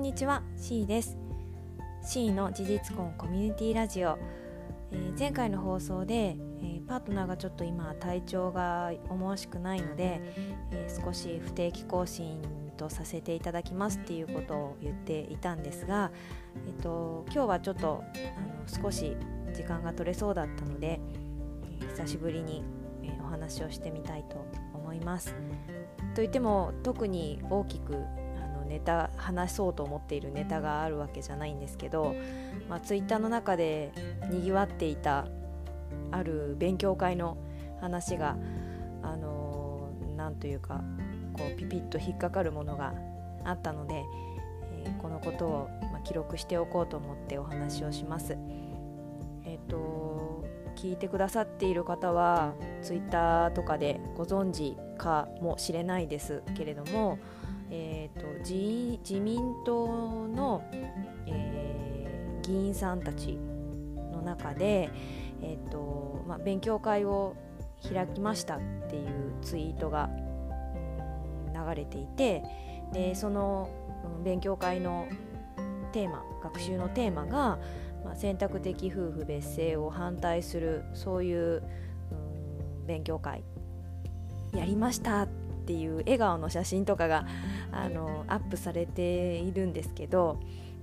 [0.00, 1.18] んにちは C です
[2.02, 4.18] C の事実婚コミュニティラジオ、
[4.92, 10.22] えー、前回の放送で、えー、パートナーがちょっと今体調が思わしくないので、
[10.70, 12.40] えー、少し不定期更新
[12.78, 16.10] とさせていただきますっていうことを言っていたんですが、
[16.66, 19.18] えっと、今日はちょっとあの少し
[19.52, 20.98] 時間が取れそうだったので、
[21.82, 22.64] え久しぶりに、
[23.02, 25.34] えお話をしてみたいと思います。
[26.14, 28.02] といっても特に大きく
[28.70, 32.14] ネタ話そうと思っているネタがあるわけじゃないんですけど、
[32.68, 33.92] まあ、ツイッターの中で
[34.30, 35.26] にぎわっていた
[36.12, 37.36] ある勉強会の
[37.80, 38.36] 話が
[39.02, 40.82] あのなんというか
[41.32, 42.94] こうピピッと引っかかるものが
[43.44, 44.04] あったので、
[44.84, 48.36] えー、このことを、まあ、記録しておこうと思ってお話をします。
[49.44, 50.44] えっ、ー、と
[50.76, 57.18] 聞いてくださっている方はツイッターとかでご存知かもしれないですけれども
[57.70, 60.62] えーと、自自民党の、
[61.26, 63.38] えー、議員さんたち
[64.12, 64.90] の中で、
[65.40, 67.36] えーとまあ、勉強会を
[67.82, 70.10] 開きましたっていうツイートが、
[71.52, 72.42] 流れていて
[72.92, 73.70] でその、
[74.24, 75.06] 勉強会の
[75.92, 77.58] テーマ学習のテーマが、
[78.04, 81.62] まあ、選択的夫婦別姓を反対するそういう、
[82.86, 83.44] 勉強会
[84.52, 87.26] やりましたってっていう笑顔の写真とかが
[87.70, 90.40] あのアップされているんですけど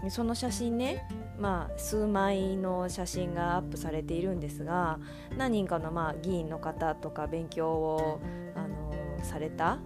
[0.09, 1.07] その写真ね、
[1.39, 4.99] まあ、数枚の写真がアップされているんですが
[5.37, 8.21] 何人かのまあ議員の方とか勉強を
[8.55, 9.79] あのされた、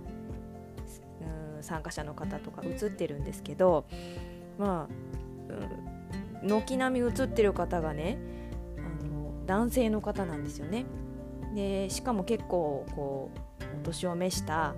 [1.56, 3.86] うん、参加者の方とか写ってるんですけど
[4.60, 8.18] まあ、うん、軒並み写ってる方がね
[8.78, 10.86] あの男性の方なんですよね。
[11.56, 13.40] でしかも結構こう
[13.80, 14.76] お年を召した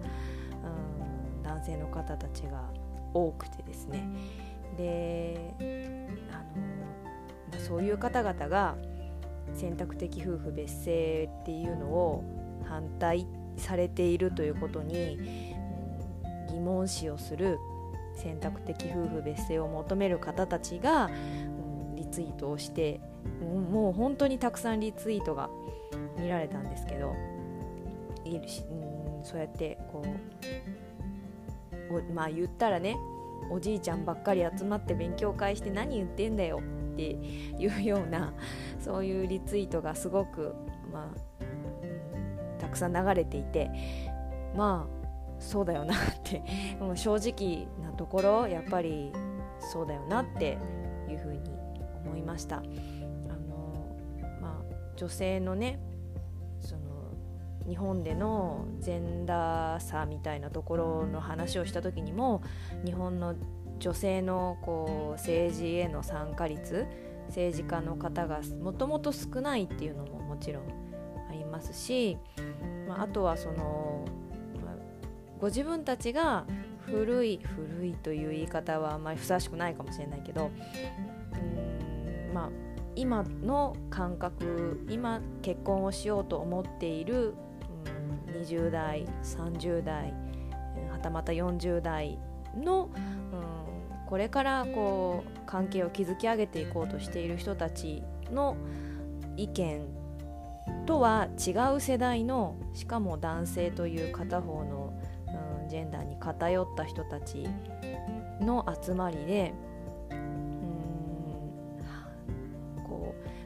[0.64, 2.70] うん男性の方たちが
[3.14, 4.08] 多くてですね。
[4.78, 5.54] で
[6.32, 6.44] あ
[7.56, 8.76] のそういう方々が
[9.53, 12.24] 選択的夫婦別姓っていうのを
[12.66, 13.28] 反対
[13.58, 15.18] されているということに、
[16.48, 17.59] うん、疑問視をする
[18.16, 21.09] 選択的夫婦別姓を求める方たちが、う
[21.94, 23.00] ん、リツイートをして、
[23.42, 25.50] もう本当にたくさんリツイートが
[26.18, 27.14] 見られたんですけど。
[28.36, 30.04] いるし、うん、そうやってこ
[31.90, 32.98] うまあ言ったらね
[33.52, 36.62] おじいちゃんばっかり集まって勉強会して何言ってんだよ
[36.94, 38.34] っていうような
[38.80, 40.54] そういうリツイートがすごく、
[40.92, 43.70] まあ、たくさん流れていて
[44.56, 45.04] まあ
[45.40, 46.42] そうだよなって
[46.80, 49.12] もう正直なところやっぱり
[49.60, 50.58] そうだよなって
[51.10, 51.40] いうふうに
[52.06, 52.58] 思いました。
[52.58, 53.98] あの
[54.42, 55.80] まあ、女性のね
[57.68, 62.41] 日本でのジェンダー差みたいなところの話をした時にも
[62.85, 63.35] 日本の
[63.79, 66.85] 女性のこう政治への参加率
[67.28, 70.63] 政治家の方がもともと少ないっていうのももちろん
[71.29, 72.18] ありますし、
[72.88, 74.06] まあ、あとはその、
[74.63, 74.75] ま、
[75.40, 76.46] ご自分たちが
[76.85, 80.52] 古い古いという言い方はあんまりふさわしくないかもしれないけど
[81.34, 82.50] うんまあ
[82.96, 87.34] 今の感覚今結婚をしようと思っている
[88.34, 90.14] 20代30代
[90.92, 92.18] はたまた40代
[92.56, 98.58] の、うん、これからこう関係を築き上げていこうとしている人たちの
[99.38, 99.86] 意見
[100.86, 104.94] とは違う世代のしかも男性という片方の、
[105.62, 107.48] うん、ジェンダーに偏った人たち
[108.42, 109.54] の集まりで、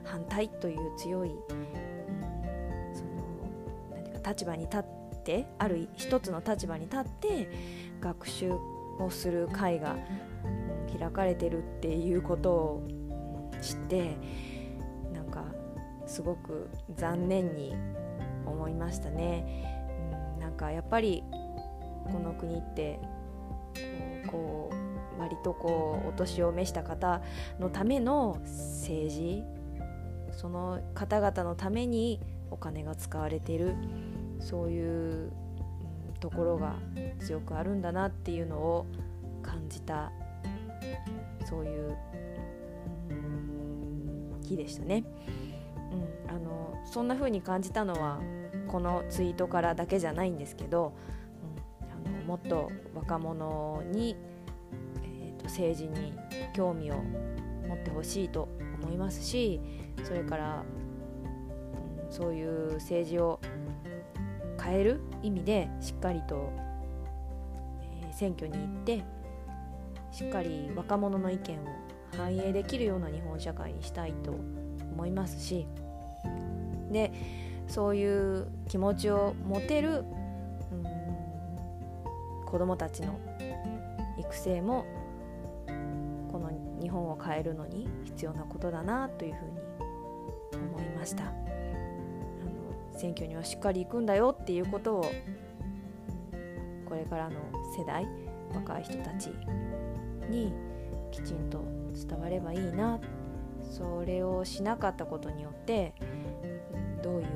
[0.08, 1.32] 反対という強い
[4.28, 4.84] 立場に立っ
[5.24, 7.50] てある一つの立場に立って
[8.02, 8.52] 学習
[9.00, 9.96] をする会が
[11.00, 12.88] 開かれてるっていうことを
[13.62, 14.18] 知って
[15.14, 15.46] なんか
[16.06, 17.76] すごく残念に
[18.46, 19.66] 思いましたね。
[20.36, 21.24] うん、なんかやっぱり
[22.12, 23.00] この国って
[24.28, 24.70] こ
[25.18, 27.22] う割とこうお年を召した方
[27.60, 29.44] のための政治
[30.32, 32.22] その方々のために
[32.52, 33.76] お金が使われている
[34.40, 35.32] そういう、
[36.20, 36.76] ところが
[37.20, 38.86] 強くあるんだなっていうのを
[39.42, 40.12] 感じた
[41.46, 41.98] そういう、
[43.10, 45.04] うん、日でしたね。
[46.28, 48.20] うん、あのそんな風に感じたのは
[48.68, 50.94] このツイートからだけじゃないんですけど、
[51.82, 54.18] うん、あのもっと若者に、
[55.04, 56.14] えーと、政治に
[56.54, 56.96] 興味を
[57.68, 58.50] 持ってほしいと
[58.82, 59.62] 思いますし
[60.04, 60.66] それから、
[62.06, 63.40] うん、そういう政治を
[64.68, 66.52] 変える意味でしっかりと、
[68.04, 69.04] え、選挙に行って
[70.12, 71.66] しっかり若者の意見を
[72.18, 75.68] 反映できるような日本社会にしたいと思いますし
[76.92, 77.12] で
[77.68, 80.06] そういう気持ちを持てる、
[82.46, 83.20] 子どもたちの
[84.18, 84.86] 育成も
[86.32, 86.50] この
[86.82, 91.47] 日本を変えるのに必要なことだなというふうに思いました。
[92.98, 95.12] 選挙にはしっかり行くんだよっていうことを
[96.88, 97.36] これからの
[97.78, 98.08] 世代
[98.54, 99.28] 若い人たち
[100.30, 100.52] に
[101.12, 101.64] きちんと
[101.94, 103.00] 伝わればいいな
[103.70, 105.94] それをしなかったことによって
[107.04, 107.28] どういう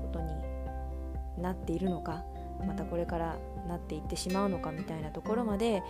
[0.00, 2.24] ことになっているのか
[2.66, 5.82] またこれからなっていってしまうのかみたいなところまで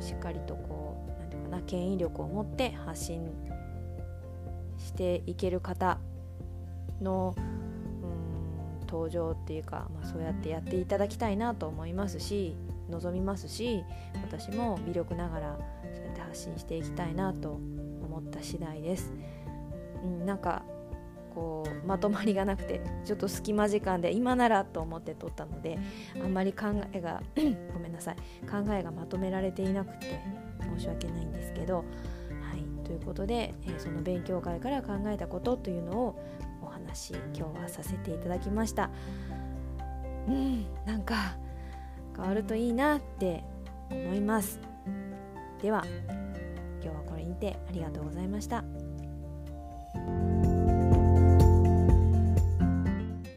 [0.00, 3.28] しっかりとこう何て言うかな権威力を持って発信
[4.78, 5.98] していける方
[7.00, 7.34] の
[8.94, 12.54] 登場っていうか、まあ、そうやってやっていただきたいなと思いますし
[12.88, 13.82] 望みますし
[14.22, 15.58] 私も微力ながら
[15.92, 17.58] そうやって発信していきたいなと
[18.02, 19.12] 思った次第です。
[20.04, 20.62] うん、なんか
[21.34, 25.78] こうまとまりがなくてちょっと隙間時間で今ならと思って撮ったので
[26.22, 27.20] あんまり考えが
[27.74, 28.16] ごめんなさい
[28.48, 30.20] 考えがまとめられていなくて
[30.76, 36.20] 申し訳ないんですけどはいということで、えー、その勉強会から考えたことというのを
[36.94, 38.88] 話今日はさせていただきました
[40.28, 41.36] うんなんか
[42.16, 43.42] 変わるといいなって
[43.90, 44.60] 思います
[45.60, 45.84] では
[46.82, 48.83] 今日はこれにてありがとうございました。